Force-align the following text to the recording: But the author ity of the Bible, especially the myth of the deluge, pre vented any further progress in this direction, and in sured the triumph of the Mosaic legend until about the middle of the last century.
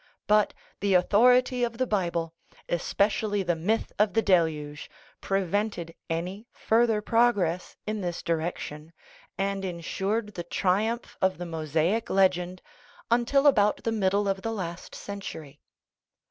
But 0.25 0.55
the 0.79 0.97
author 0.97 1.33
ity 1.33 1.63
of 1.63 1.77
the 1.77 1.85
Bible, 1.85 2.33
especially 2.67 3.43
the 3.43 3.55
myth 3.55 3.93
of 3.99 4.15
the 4.15 4.23
deluge, 4.23 4.89
pre 5.21 5.43
vented 5.43 5.93
any 6.09 6.47
further 6.51 7.03
progress 7.03 7.75
in 7.85 8.01
this 8.01 8.23
direction, 8.23 8.93
and 9.37 9.63
in 9.63 9.77
sured 9.81 10.33
the 10.33 10.43
triumph 10.43 11.17
of 11.21 11.37
the 11.37 11.45
Mosaic 11.45 12.09
legend 12.09 12.63
until 13.11 13.45
about 13.45 13.83
the 13.83 13.91
middle 13.91 14.27
of 14.27 14.41
the 14.41 14.51
last 14.51 14.95
century. 14.95 15.61